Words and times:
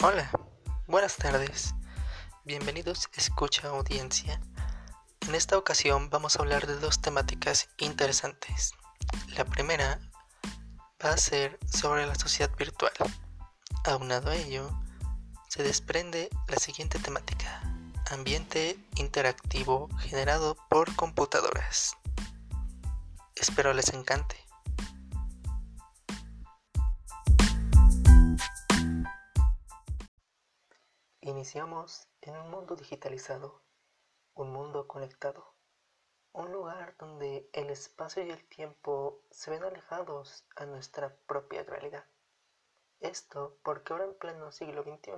Hola, 0.00 0.30
buenas 0.86 1.16
tardes. 1.16 1.74
Bienvenidos 2.44 3.08
Escucha 3.16 3.66
Audiencia. 3.70 4.40
En 5.26 5.34
esta 5.34 5.58
ocasión 5.58 6.08
vamos 6.08 6.36
a 6.36 6.38
hablar 6.38 6.68
de 6.68 6.76
dos 6.76 7.02
temáticas 7.02 7.68
interesantes. 7.78 8.74
La 9.34 9.44
primera 9.44 9.98
va 11.04 11.10
a 11.10 11.16
ser 11.16 11.58
sobre 11.66 12.06
la 12.06 12.14
sociedad 12.14 12.56
virtual. 12.56 12.92
Aunado 13.86 14.30
a 14.30 14.36
ello, 14.36 14.70
se 15.48 15.64
desprende 15.64 16.30
la 16.46 16.58
siguiente 16.58 17.00
temática. 17.00 17.60
Ambiente 18.12 18.78
interactivo 18.94 19.88
generado 19.98 20.56
por 20.70 20.94
computadoras. 20.94 21.96
Espero 23.34 23.72
les 23.72 23.92
encante. 23.92 24.47
Iniciamos 31.38 32.08
en 32.22 32.36
un 32.36 32.50
mundo 32.50 32.74
digitalizado, 32.74 33.62
un 34.34 34.50
mundo 34.52 34.88
conectado, 34.88 35.54
un 36.32 36.50
lugar 36.50 36.96
donde 36.98 37.48
el 37.52 37.70
espacio 37.70 38.24
y 38.24 38.30
el 38.32 38.44
tiempo 38.48 39.22
se 39.30 39.52
ven 39.52 39.62
alejados 39.62 40.44
a 40.56 40.66
nuestra 40.66 41.14
propia 41.28 41.62
realidad. 41.62 42.04
Esto 42.98 43.56
porque 43.62 43.92
ahora 43.92 44.06
en 44.06 44.18
pleno 44.18 44.50
siglo 44.50 44.82
XXI 44.82 45.12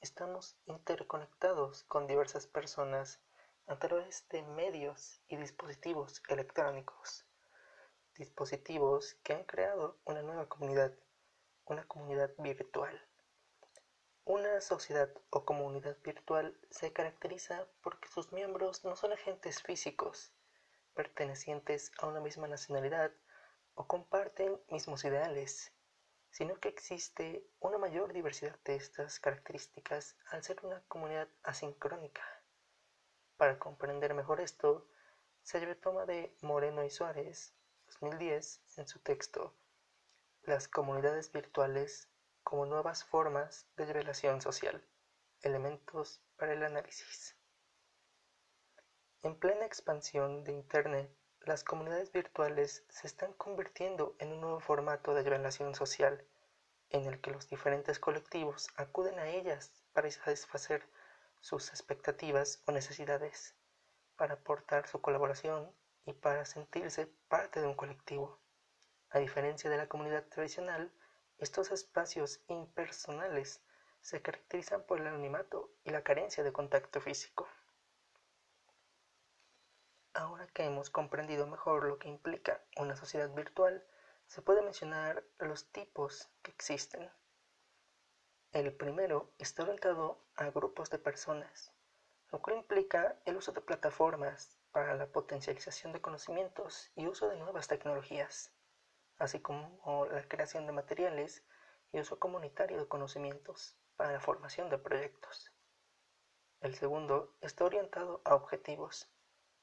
estamos 0.00 0.56
interconectados 0.66 1.82
con 1.88 2.06
diversas 2.06 2.46
personas 2.46 3.20
a 3.66 3.80
través 3.80 4.28
de 4.28 4.44
medios 4.44 5.22
y 5.26 5.38
dispositivos 5.38 6.22
electrónicos. 6.28 7.26
Dispositivos 8.14 9.16
que 9.24 9.32
han 9.32 9.42
creado 9.42 9.98
una 10.04 10.22
nueva 10.22 10.48
comunidad, 10.48 10.96
una 11.64 11.84
comunidad 11.88 12.30
virtual 12.38 13.08
una 14.24 14.60
sociedad 14.60 15.10
o 15.30 15.44
comunidad 15.44 15.96
virtual 16.04 16.56
se 16.70 16.92
caracteriza 16.92 17.66
porque 17.82 18.08
sus 18.08 18.32
miembros 18.32 18.84
no 18.84 18.94
son 18.94 19.12
agentes 19.12 19.60
físicos, 19.62 20.32
pertenecientes 20.94 21.90
a 21.98 22.06
una 22.06 22.20
misma 22.20 22.46
nacionalidad 22.46 23.10
o 23.74 23.88
comparten 23.88 24.60
mismos 24.68 25.04
ideales, 25.04 25.72
sino 26.30 26.54
que 26.60 26.68
existe 26.68 27.44
una 27.58 27.78
mayor 27.78 28.12
diversidad 28.12 28.56
de 28.64 28.76
estas 28.76 29.18
características 29.18 30.16
al 30.30 30.44
ser 30.44 30.64
una 30.64 30.80
comunidad 30.86 31.28
asincrónica. 31.42 32.22
Para 33.36 33.58
comprender 33.58 34.14
mejor 34.14 34.40
esto, 34.40 34.86
se 35.42 35.58
retoma 35.58 36.06
de 36.06 36.32
Moreno 36.42 36.84
y 36.84 36.90
Suárez, 36.90 37.54
2010, 37.86 38.60
en 38.76 38.86
su 38.86 39.00
texto 39.00 39.52
Las 40.44 40.68
comunidades 40.68 41.32
virtuales 41.32 42.08
como 42.42 42.66
nuevas 42.66 43.04
formas 43.04 43.66
de 43.76 43.92
relación 43.92 44.40
social, 44.40 44.86
elementos 45.40 46.22
para 46.36 46.52
el 46.52 46.62
análisis. 46.62 47.36
En 49.22 49.38
plena 49.38 49.64
expansión 49.64 50.44
de 50.44 50.52
Internet, 50.52 51.14
las 51.40 51.64
comunidades 51.64 52.12
virtuales 52.12 52.84
se 52.88 53.06
están 53.06 53.32
convirtiendo 53.32 54.14
en 54.18 54.32
un 54.32 54.40
nuevo 54.40 54.60
formato 54.60 55.14
de 55.14 55.22
relación 55.22 55.74
social, 55.74 56.24
en 56.90 57.04
el 57.06 57.20
que 57.20 57.30
los 57.30 57.48
diferentes 57.48 57.98
colectivos 57.98 58.68
acuden 58.76 59.18
a 59.18 59.28
ellas 59.28 59.72
para 59.92 60.10
satisfacer 60.10 60.88
sus 61.40 61.70
expectativas 61.70 62.62
o 62.66 62.72
necesidades, 62.72 63.56
para 64.16 64.34
aportar 64.34 64.86
su 64.86 65.00
colaboración 65.00 65.74
y 66.04 66.12
para 66.12 66.44
sentirse 66.44 67.06
parte 67.28 67.60
de 67.60 67.66
un 67.66 67.74
colectivo. 67.74 68.40
A 69.10 69.18
diferencia 69.18 69.68
de 69.68 69.76
la 69.76 69.88
comunidad 69.88 70.24
tradicional, 70.28 70.92
estos 71.38 71.70
espacios 71.70 72.40
impersonales 72.48 73.60
se 74.00 74.20
caracterizan 74.20 74.82
por 74.82 75.00
el 75.00 75.06
anonimato 75.06 75.70
y 75.84 75.90
la 75.90 76.02
carencia 76.02 76.42
de 76.44 76.52
contacto 76.52 77.00
físico. 77.00 77.48
Ahora 80.14 80.46
que 80.48 80.64
hemos 80.64 80.90
comprendido 80.90 81.46
mejor 81.46 81.84
lo 81.84 81.98
que 81.98 82.08
implica 82.08 82.60
una 82.76 82.96
sociedad 82.96 83.30
virtual, 83.30 83.84
se 84.26 84.42
puede 84.42 84.62
mencionar 84.62 85.24
los 85.38 85.70
tipos 85.72 86.28
que 86.42 86.50
existen. 86.50 87.10
El 88.52 88.74
primero 88.74 89.32
está 89.38 89.62
orientado 89.62 90.22
a 90.36 90.50
grupos 90.50 90.90
de 90.90 90.98
personas, 90.98 91.72
lo 92.30 92.42
cual 92.42 92.56
implica 92.56 93.16
el 93.24 93.36
uso 93.36 93.52
de 93.52 93.60
plataformas 93.60 94.56
para 94.70 94.94
la 94.94 95.06
potencialización 95.06 95.92
de 95.92 96.00
conocimientos 96.00 96.90
y 96.96 97.06
uso 97.06 97.28
de 97.28 97.36
nuevas 97.36 97.68
tecnologías 97.68 98.52
así 99.22 99.38
como 99.38 100.08
la 100.10 100.26
creación 100.26 100.66
de 100.66 100.72
materiales 100.72 101.44
y 101.92 102.00
uso 102.00 102.18
comunitario 102.18 102.76
de 102.76 102.88
conocimientos 102.88 103.76
para 103.94 104.10
la 104.10 104.18
formación 104.18 104.68
de 104.68 104.78
proyectos. 104.78 105.52
El 106.60 106.74
segundo 106.74 107.32
está 107.40 107.64
orientado 107.64 108.20
a 108.24 108.34
objetivos, 108.34 109.08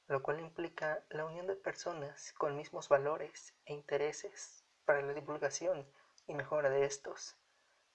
lo 0.08 0.24
cual 0.24 0.40
implica 0.40 1.03
la 1.09 1.25
unión 1.25 1.46
de 1.46 1.58
personas 1.58 2.31
con 2.38 2.56
mismos 2.56 2.88
valores 2.88 3.53
e 3.66 3.74
intereses 3.74 4.64
para 4.86 5.02
la 5.02 5.14
divulgación 5.14 5.86
y 6.25 6.36
mejora 6.36 6.69
de 6.69 6.86
estos, 6.86 7.36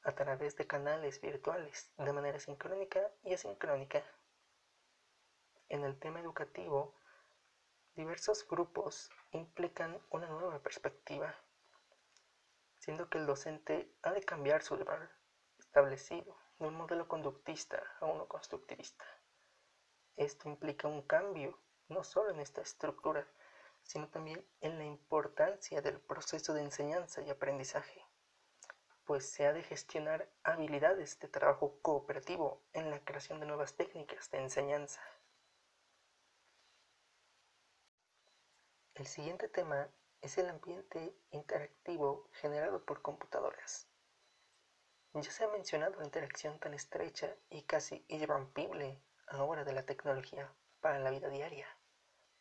a 0.03 0.13
través 0.13 0.57
de 0.57 0.67
canales 0.67 1.19
virtuales 1.23 1.91
de 1.97 2.13
manera 2.13 2.41
sincrónica 2.41 3.11
y 3.23 3.33
asincrónica. 3.33 4.05
En 5.71 5.83
el 5.83 5.99
tema 5.99 6.21
educativo, 6.21 6.95
diversos 7.95 8.47
grupos 8.47 9.09
implican 9.33 9.99
una 10.11 10.27
nueva 10.27 10.59
perspectiva 10.59 11.35
siendo 12.85 13.09
que 13.09 13.17
el 13.17 13.25
docente 13.25 13.91
ha 14.03 14.13
de 14.13 14.23
cambiar 14.23 14.63
su 14.63 14.77
deber 14.77 15.09
establecido 15.59 16.37
de 16.59 16.67
un 16.67 16.75
modelo 16.75 17.09
conductista 17.09 17.83
a 17.99 18.05
uno 18.05 18.29
constructivista. 18.29 19.07
Esto 20.17 20.51
implica 20.51 20.87
un 20.87 21.01
cambio 21.01 21.59
no 21.89 22.05
solo 22.05 22.29
en 22.29 22.41
esta 22.41 22.61
estructura, 22.61 23.27
sino 23.85 24.11
también 24.11 24.47
en 24.61 24.77
la 24.77 24.85
importancia 24.85 25.81
del 25.81 25.99
proceso 25.99 26.53
de 26.53 26.61
enseñanza 26.61 27.23
y 27.23 27.31
aprendizaje, 27.31 28.05
pues 29.07 29.31
se 29.31 29.47
ha 29.47 29.55
de 29.55 29.63
gestionar 29.63 30.29
habilidades 30.43 31.19
de 31.21 31.29
trabajo 31.29 31.79
cooperativo 31.81 32.61
en 32.75 32.91
la 32.91 33.03
creación 33.03 33.41
de 33.41 33.47
nuevas 33.47 33.77
técnicas 33.77 34.31
de 34.31 34.41
enseñanza. 34.41 35.01
El 38.95 39.07
siguiente 39.07 39.49
tema 39.49 39.89
es 40.25 40.39
el 40.39 40.49
ambiente 40.49 41.15
interactivo 41.33 42.31
generado 42.33 42.83
por 42.87 43.03
computadoras. 43.03 43.87
Ya 45.13 45.31
se 45.31 45.45
ha 45.45 45.49
mencionado 45.49 45.97
la 45.99 46.07
interacción 46.07 46.59
tan 46.59 46.73
estrecha 46.73 47.37
y 47.51 47.65
casi 47.65 48.07
irrompible 48.09 49.03
ahora 49.27 49.65
de 49.65 49.75
la 49.75 49.85
tecnología 49.85 50.51
para 50.81 50.99
la 50.99 51.11
vida 51.11 51.29
diaria, 51.29 51.69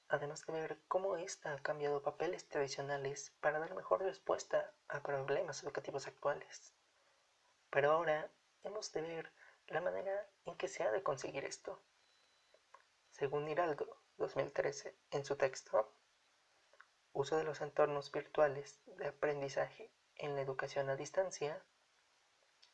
además 0.07 0.45
de 0.45 0.53
ver 0.53 0.81
cómo 0.87 1.17
ésta 1.17 1.51
ha 1.53 1.61
cambiado 1.61 2.01
papeles 2.01 2.47
tradicionales 2.47 3.33
para 3.41 3.59
dar 3.59 3.75
mejor 3.75 4.01
respuesta 4.01 4.73
a 4.87 5.03
problemas 5.03 5.61
educativos 5.61 6.07
actuales. 6.07 6.73
Pero 7.69 7.91
ahora 7.91 8.31
hemos 8.63 8.93
de 8.93 9.01
ver 9.01 9.33
la 9.67 9.81
manera 9.81 10.25
en 10.45 10.55
que 10.55 10.69
se 10.69 10.83
ha 10.83 10.91
de 10.91 11.03
conseguir 11.03 11.43
esto. 11.43 11.83
Según 13.11 13.49
Hiraldo, 13.49 14.01
2013, 14.15 14.95
en 15.11 15.25
su 15.25 15.35
texto, 15.35 15.93
uso 17.13 17.37
de 17.37 17.43
los 17.43 17.61
entornos 17.61 18.11
virtuales 18.11 18.81
de 18.97 19.07
aprendizaje 19.07 19.91
en 20.15 20.35
la 20.35 20.41
educación 20.41 20.89
a 20.89 20.95
distancia, 20.95 21.63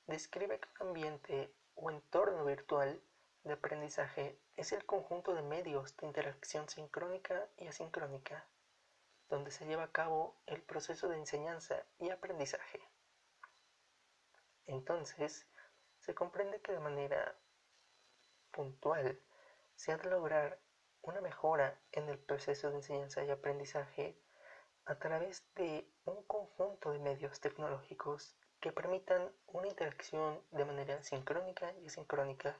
describe 0.08 0.60
que 0.60 0.70
un 0.80 0.88
ambiente 0.88 1.54
o 1.76 1.92
entorno 1.92 2.46
virtual 2.46 3.02
de 3.44 3.54
aprendizaje 3.54 4.40
es 4.56 4.72
el 4.72 4.86
conjunto 4.86 5.36
de 5.36 5.42
medios 5.42 5.96
de 5.98 6.08
interacción 6.08 6.68
sincrónica 6.70 7.48
y 7.58 7.68
asincrónica, 7.68 8.46
donde 9.30 9.52
se 9.52 9.66
lleva 9.66 9.84
a 9.84 9.92
cabo 9.92 10.36
el 10.47 10.62
proceso 10.62 11.08
de 11.09 11.18
enseñanza 11.18 11.85
y 12.00 12.09
aprendizaje. 12.09 12.82
Entonces, 14.66 15.47
se 16.00 16.16
comprende 16.16 16.62
que 16.62 16.72
de 16.72 16.80
manera 16.80 17.35
puntual 18.52 19.20
se 19.76 19.92
ha 19.92 19.97
de 19.97 20.09
lograr 20.09 20.59
una 21.02 21.22
mejora 21.22 21.80
en 21.92 22.09
el 22.09 22.20
proceso 22.20 22.70
de 22.70 22.78
enseñanza 22.78 23.24
y 23.24 23.30
aprendizaje 23.30 24.18
a 24.90 24.97
través 24.97 25.44
de 25.53 25.88
un 26.06 26.24
conjunto 26.24 26.91
de 26.91 26.97
medios 26.97 27.40
tecnológicos 27.40 28.36
que 28.59 28.72
permitan 28.72 29.32
una 29.46 29.68
interacción 29.68 30.41
de 30.50 30.66
manera 30.66 31.03
sincrónica 31.03 31.72
y 31.74 31.86
asincrónica, 31.86 32.59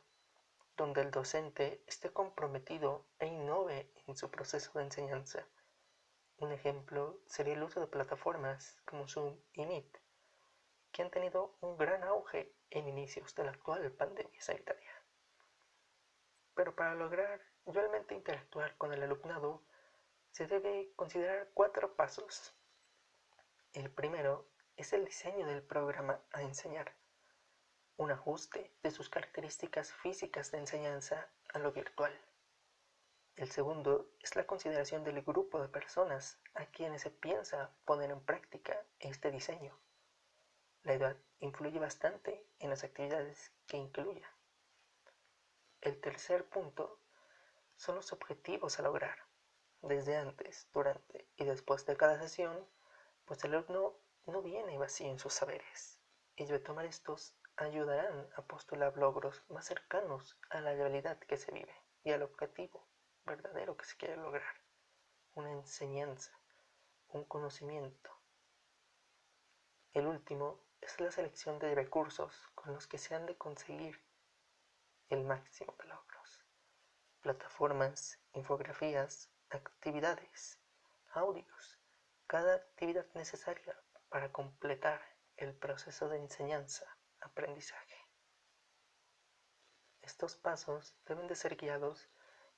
donde 0.78 1.02
el 1.02 1.10
docente 1.10 1.84
esté 1.88 2.14
comprometido 2.14 3.08
e 3.18 3.26
innove 3.26 3.92
en 4.06 4.16
su 4.16 4.30
proceso 4.30 4.70
de 4.78 4.86
enseñanza. 4.86 5.44
Un 6.38 6.52
ejemplo 6.52 7.20
sería 7.26 7.56
el 7.56 7.64
uso 7.64 7.80
de 7.80 7.88
plataformas 7.88 8.78
como 8.86 9.08
Zoom 9.08 9.36
y 9.54 9.66
Meet, 9.66 9.98
que 10.92 11.02
han 11.02 11.10
tenido 11.10 11.58
un 11.62 11.78
gran 11.78 12.04
auge 12.04 12.54
en 12.70 12.88
inicios 12.88 13.34
de 13.34 13.46
la 13.46 13.52
actual 13.52 13.92
pandemia 13.94 14.40
sanitaria. 14.40 14.94
Pero 16.54 16.76
para 16.76 16.94
lograr 16.94 17.42
realmente 17.66 18.14
interactuar 18.14 18.78
con 18.78 18.94
el 18.94 19.02
alumnado, 19.02 19.64
se 20.40 20.48
debe 20.48 20.94
considerar 20.96 21.50
cuatro 21.54 21.98
pasos. 21.98 22.54
El 23.74 23.92
primero 23.92 24.48
es 24.78 24.94
el 24.94 25.04
diseño 25.04 25.46
del 25.46 25.62
programa 25.62 26.22
a 26.32 26.42
enseñar. 26.42 26.96
un 27.98 28.12
ajuste 28.12 28.74
de 28.82 28.90
sus 28.90 29.10
características 29.10 29.92
físicas 29.92 30.50
de 30.52 30.60
enseñanza 30.60 31.30
a 31.54 31.60
lo 31.60 31.74
virtual. 31.74 32.18
El 33.36 33.52
segundo 33.52 34.10
es 34.22 34.38
la 34.38 34.48
consideración 34.48 35.04
del 35.04 35.22
grupo 35.24 35.62
de 35.62 35.68
personas 35.68 36.40
a 36.54 36.68
quienes 36.68 37.02
se 37.02 37.12
piensa 37.12 37.76
poner 37.84 38.10
en 38.10 38.22
práctica 38.22 38.82
este 39.00 39.32
diseño. 39.32 39.78
La 40.84 40.94
edad 40.94 41.18
influye 41.42 41.80
bastante 41.80 42.48
en 42.60 42.70
las 42.70 42.86
actividades 42.86 43.52
que 43.68 43.76
incluya. 43.76 44.34
El 45.82 46.00
tercer 46.00 46.48
punto 46.48 47.02
son 47.76 47.96
los 47.96 48.14
objetivos 48.14 48.80
a 48.80 48.84
lograr. 48.84 49.29
Desde 49.82 50.18
antes, 50.18 50.68
durante 50.74 51.28
y 51.38 51.46
después 51.46 51.86
de 51.86 51.96
cada 51.96 52.20
sesión, 52.20 52.68
pues 53.26 53.44
el 53.44 53.56
alumno 53.56 53.96
no 54.26 54.42
viene 54.42 54.78
vacío 54.78 55.08
en 55.08 55.20
sus 55.20 55.34
saberes. 55.34 56.00
Y 56.36 56.46
de 56.46 56.60
tomar 56.60 56.86
estos 56.86 57.34
ayudarán 57.56 58.30
a 58.36 58.42
postular 58.42 58.98
logros 58.98 59.44
más 59.50 59.66
cercanos 59.66 60.38
a 60.50 60.62
la 60.62 60.74
realidad 60.74 61.18
que 61.20 61.38
se 61.38 61.52
vive 61.52 61.74
y 62.04 62.12
al 62.12 62.24
objetivo 62.24 62.88
verdadero 63.26 63.78
que 63.78 63.86
se 63.86 63.98
quiere 63.98 64.18
lograr. 64.18 64.56
Una 65.36 65.52
enseñanza, 65.52 66.32
un 67.10 67.24
conocimiento. 67.26 68.12
El 69.94 70.08
último 70.08 70.60
es 70.82 71.00
la 71.00 71.12
selección 71.12 71.60
de 71.60 71.76
recursos 71.76 72.34
con 72.56 72.74
los 72.74 72.88
que 72.88 72.98
se 72.98 73.16
han 73.16 73.26
de 73.26 73.38
conseguir 73.38 74.00
el 75.10 75.24
máximo 75.24 75.74
de 75.80 75.86
logros. 75.86 76.46
Plataformas, 77.22 78.20
infografías, 78.34 79.30
actividades, 79.50 80.60
audios, 81.14 81.80
cada 82.28 82.56
actividad 82.56 83.08
necesaria 83.16 83.76
para 84.10 84.32
completar 84.32 85.02
el 85.38 85.54
proceso 85.56 86.10
de 86.10 86.18
enseñanza-aprendizaje. 86.18 87.96
Estos 90.02 90.36
pasos 90.36 90.96
deben 91.06 91.28
de 91.28 91.36
ser 91.36 91.56
guiados 91.56 92.10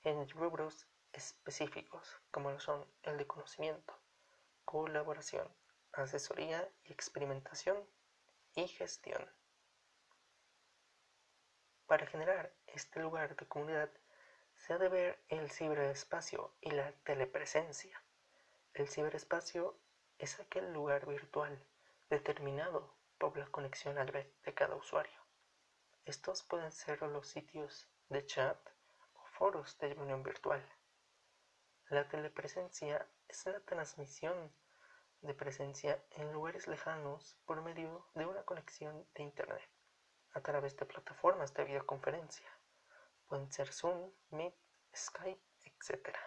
en 0.03 0.27
rubros 0.29 0.87
específicos 1.13 2.19
como 2.31 2.51
lo 2.51 2.59
son 2.59 2.85
el 3.03 3.17
de 3.17 3.27
conocimiento, 3.27 3.97
colaboración, 4.65 5.47
asesoría 5.93 6.69
y 6.83 6.93
experimentación 6.93 7.77
y 8.55 8.67
gestión. 8.67 9.29
Para 11.85 12.07
generar 12.07 12.53
este 12.67 12.99
lugar 13.01 13.35
de 13.35 13.47
comunidad 13.47 13.91
se 14.61 14.73
ha 14.73 14.77
de 14.77 14.89
ver 14.89 15.19
el 15.29 15.49
ciberespacio 15.49 16.53
y 16.61 16.69
la 16.69 16.91
telepresencia. 17.03 17.99
El 18.75 18.87
ciberespacio 18.87 19.75
es 20.19 20.39
aquel 20.39 20.71
lugar 20.71 21.07
virtual 21.07 21.65
determinado 22.11 22.93
por 23.17 23.35
la 23.37 23.47
conexión 23.47 23.97
a 23.97 24.05
red 24.05 24.27
de 24.45 24.53
cada 24.53 24.75
usuario. 24.75 25.19
Estos 26.05 26.43
pueden 26.43 26.71
ser 26.71 27.01
los 27.01 27.27
sitios 27.27 27.89
de 28.09 28.23
chat 28.27 28.55
o 29.15 29.25
foros 29.31 29.79
de 29.79 29.95
reunión 29.95 30.21
virtual. 30.21 30.63
La 31.89 32.07
telepresencia 32.07 33.07
es 33.27 33.43
la 33.47 33.61
transmisión 33.61 34.53
de 35.21 35.33
presencia 35.33 36.03
en 36.11 36.31
lugares 36.33 36.67
lejanos 36.67 37.35
por 37.45 37.63
medio 37.63 38.05
de 38.13 38.27
una 38.27 38.43
conexión 38.43 39.07
de 39.15 39.23
Internet 39.23 39.67
a 40.33 40.41
través 40.41 40.77
de 40.77 40.85
plataformas 40.85 41.51
de 41.55 41.63
videoconferencia. 41.63 42.47
Ser 43.31 43.71
Zoom, 43.71 44.11
Meet, 44.31 44.53
Skype, 44.93 45.39
etc. 45.63 46.17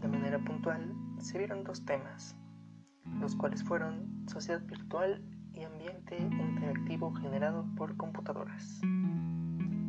De 0.00 0.08
manera 0.08 0.38
puntual, 0.38 0.94
se 1.18 1.36
vieron 1.36 1.64
dos 1.64 1.84
temas, 1.84 2.34
los 3.20 3.36
cuales 3.36 3.62
fueron 3.62 4.26
sociedad 4.26 4.62
virtual 4.62 5.22
y 5.52 5.62
ambiente 5.62 6.16
interactivo 6.16 7.12
generado 7.12 7.66
por 7.76 7.94
computadoras. 7.98 8.80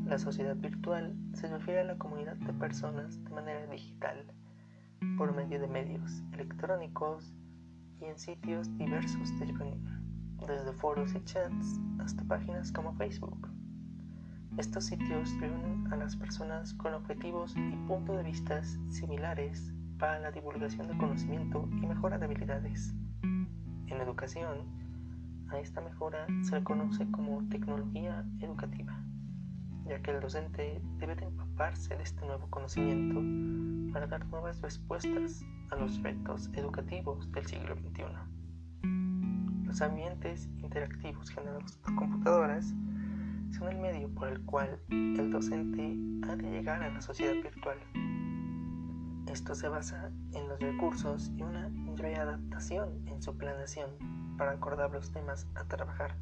La 0.06 0.18
sociedad 0.18 0.58
virtual 0.58 1.16
se 1.34 1.48
refiere 1.48 1.80
a 1.80 1.86
la 1.86 1.98
comunidad 1.98 2.36
de 2.36 2.52
personas 2.52 3.24
de 3.24 3.30
manera 3.30 3.66
digital, 3.68 4.26
por 5.18 5.34
medio 5.34 5.58
de 5.62 5.68
medios 5.68 6.22
electrónicos 6.34 7.34
y 8.02 8.06
en 8.06 8.18
sitios 8.18 8.76
diversos 8.78 9.40
de 9.40 9.54
desde 10.48 10.74
foros 10.74 11.14
y 11.16 11.24
chats 11.26 11.80
hasta 12.00 12.24
páginas 12.24 12.72
como 12.72 12.94
Facebook. 12.94 13.50
Estos 14.58 14.86
sitios 14.86 15.32
reúnen 15.40 15.92
a 15.92 15.98
las 15.98 16.16
personas 16.16 16.74
con 16.76 16.94
objetivos 16.94 17.56
y 17.56 17.76
puntos 17.88 18.18
de 18.18 18.24
vista 18.24 18.64
similares 18.90 19.74
para 20.00 20.20
la 20.20 20.32
divulgación 20.32 20.88
de 20.88 20.98
conocimiento 20.98 21.68
y 21.72 21.86
mejora 21.86 22.18
de 22.18 22.26
habilidades. 22.26 22.94
En 23.22 24.02
educación, 24.02 24.60
a 25.50 25.60
esta 25.60 25.82
mejora 25.82 26.28
se 26.44 26.56
le 26.56 26.64
conoce 26.64 27.10
como 27.12 27.48
tecnología 27.50 28.26
educativa 28.40 28.98
ya 29.88 30.02
que 30.02 30.12
el 30.12 30.20
docente 30.20 30.82
debe 31.00 31.16
de 31.16 31.26
empaparse 31.26 31.96
de 31.96 32.04
este 32.04 32.26
nuevo 32.26 32.48
conocimiento 32.50 33.94
para 33.94 34.08
dar 34.08 34.26
nuevas 34.28 34.62
respuestas 34.62 35.44
a 35.70 35.76
los 35.76 36.02
retos 36.02 36.50
educativos 36.54 37.32
del 37.32 37.46
siglo 37.46 37.76
XXI. 37.76 38.04
Los 39.66 39.82
ambientes 39.82 40.50
interactivos 40.62 41.30
generados 41.30 41.78
por 41.78 41.96
computadoras 41.96 42.74
son 43.52 43.70
el 43.70 43.78
medio 43.78 44.10
por 44.10 44.30
el 44.30 44.42
cual 44.42 44.80
el 44.90 45.32
docente 45.32 45.98
ha 46.28 46.36
de 46.36 46.50
llegar 46.50 46.84
a 46.84 46.90
la 46.90 47.02
sociedad 47.02 47.34
virtual. 47.34 47.78
Esto 49.32 49.56
se 49.56 49.68
basa 49.68 50.10
en 50.34 50.48
los 50.48 50.60
recursos 50.60 51.32
y 51.38 51.42
una 51.42 51.70
readaptación 51.96 53.08
en 53.08 53.22
su 53.22 53.38
planeación 53.38 53.90
para 54.38 54.52
acordar 54.52 54.92
los 54.92 55.12
temas 55.12 55.48
a 55.56 55.66
trabajar 55.66 56.16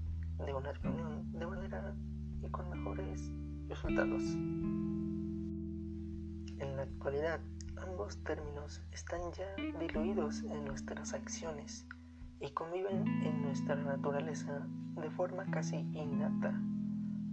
de 0.46 0.54
una 0.54 0.72
reunión 0.74 1.32
de 1.32 1.46
manera 1.46 1.96
y 2.42 2.48
con 2.50 2.70
mejores 2.70 3.32
resultados. 3.68 4.24
En 6.58 6.76
la 6.76 6.84
actualidad, 6.84 7.40
ambos 7.96 8.22
términos 8.26 8.84
están 8.92 9.22
ya 9.32 9.56
diluidos 9.80 10.44
en 10.44 10.66
nuestras 10.66 11.14
acciones 11.14 11.88
y 12.42 12.52
conviven 12.52 13.08
en 13.24 13.42
nuestra 13.42 13.74
naturaleza 13.78 14.68
de 15.02 15.10
forma 15.12 15.46
casi 15.46 15.78
innata. 15.78 16.62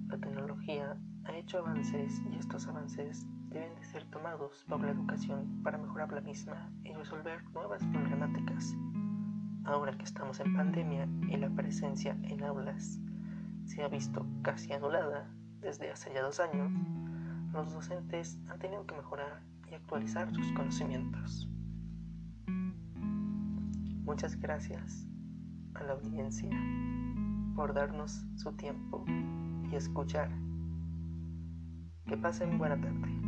La 0.06 0.18
tecnología 0.18 0.96
ha 1.24 1.36
hecho 1.36 1.58
avances 1.58 2.22
y 2.30 2.36
estos 2.36 2.68
avances 2.68 3.26
deben 3.48 3.74
de 3.74 3.84
ser 3.86 4.04
tomados 4.04 4.64
por 4.68 4.80
la 4.82 4.92
educación 4.92 5.60
para 5.64 5.78
mejorar 5.78 6.12
la 6.12 6.20
misma 6.20 6.70
y 6.84 6.92
resolver 6.92 7.42
nuevas 7.52 7.82
problemáticas. 7.86 8.76
Ahora 9.64 9.98
que 9.98 10.04
estamos 10.04 10.38
en 10.38 10.54
pandemia 10.54 11.08
y 11.28 11.38
la 11.38 11.50
presencia 11.50 12.16
en 12.22 12.44
aulas 12.44 13.00
se 13.64 13.82
ha 13.82 13.88
visto 13.88 14.24
casi 14.42 14.72
anulada, 14.72 15.28
desde 15.60 15.90
hace 15.90 16.14
ya 16.14 16.22
dos 16.22 16.38
años, 16.38 16.70
los 17.52 17.72
docentes 17.74 18.38
han 18.48 18.60
tenido 18.60 18.86
que 18.86 18.94
mejorar 18.94 19.42
y 19.72 19.74
actualizar 19.74 20.30
sus 20.34 20.52
conocimientos. 20.52 21.48
Muchas 24.04 24.38
gracias 24.38 25.06
a 25.74 25.82
la 25.84 25.94
audiencia 25.94 26.50
por 27.56 27.72
darnos 27.72 28.22
su 28.36 28.52
tiempo 28.52 29.04
y 29.70 29.74
escuchar. 29.74 30.30
Que 32.06 32.18
pasen 32.18 32.58
buena 32.58 32.78
tarde. 32.78 33.21